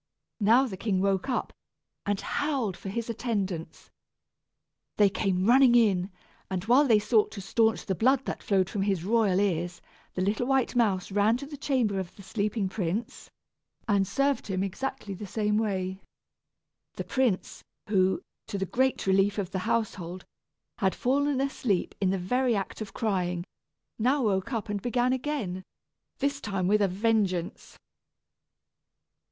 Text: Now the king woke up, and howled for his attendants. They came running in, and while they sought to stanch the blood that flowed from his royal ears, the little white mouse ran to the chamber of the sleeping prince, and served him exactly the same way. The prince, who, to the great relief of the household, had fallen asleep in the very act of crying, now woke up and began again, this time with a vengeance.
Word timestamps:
Now 0.39 0.65
the 0.65 0.77
king 0.81 0.99
woke 0.99 1.29
up, 1.29 1.53
and 2.07 2.19
howled 2.19 2.75
for 2.75 2.89
his 2.89 3.07
attendants. 3.07 3.91
They 4.97 5.11
came 5.11 5.45
running 5.45 5.75
in, 5.75 6.09
and 6.49 6.63
while 6.63 6.87
they 6.87 6.97
sought 6.97 7.29
to 7.33 7.39
stanch 7.39 7.85
the 7.85 7.93
blood 7.93 8.25
that 8.25 8.41
flowed 8.41 8.67
from 8.67 8.81
his 8.81 9.03
royal 9.03 9.39
ears, 9.39 9.79
the 10.15 10.23
little 10.23 10.47
white 10.47 10.75
mouse 10.75 11.11
ran 11.11 11.37
to 11.37 11.45
the 11.45 11.55
chamber 11.55 11.99
of 11.99 12.15
the 12.15 12.23
sleeping 12.23 12.67
prince, 12.67 13.29
and 13.87 14.07
served 14.07 14.47
him 14.47 14.63
exactly 14.63 15.13
the 15.13 15.27
same 15.27 15.55
way. 15.59 15.99
The 16.95 17.03
prince, 17.03 17.63
who, 17.87 18.23
to 18.47 18.57
the 18.57 18.65
great 18.65 19.05
relief 19.05 19.37
of 19.37 19.51
the 19.51 19.59
household, 19.69 20.25
had 20.79 20.95
fallen 20.95 21.39
asleep 21.39 21.93
in 22.01 22.09
the 22.09 22.17
very 22.17 22.55
act 22.55 22.81
of 22.81 22.91
crying, 22.95 23.45
now 23.99 24.23
woke 24.23 24.51
up 24.51 24.67
and 24.67 24.81
began 24.81 25.13
again, 25.13 25.63
this 26.17 26.41
time 26.41 26.67
with 26.67 26.81
a 26.81 26.87
vengeance. 26.87 27.77